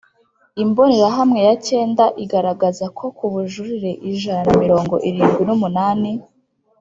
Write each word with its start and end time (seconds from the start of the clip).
Imbonerahamwe 0.63 1.39
ya 1.47 1.55
cyenda 1.67 2.03
igaragaza 2.23 2.85
ko 2.97 3.05
ku 3.17 3.25
bujurire 3.33 3.91
ijana 4.11 4.45
na 4.47 4.53
mirongo 4.63 4.95
irindwi 5.07 5.41
n 5.45 5.49
umunani 5.55 6.11